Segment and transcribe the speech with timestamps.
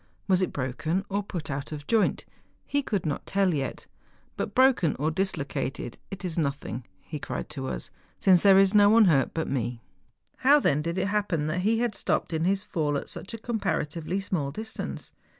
[0.27, 2.25] Was it broken or put out of joint?
[2.65, 3.85] He could not tell yet.
[3.93, 3.99] ^
[4.35, 8.89] But broken or dislocated it is nothing,' he cried to us,' since there is no
[8.89, 9.83] one hurt but me.'
[10.37, 13.37] How then did it happen that he had stopped in his fall at such a
[13.37, 15.11] comparatively small distance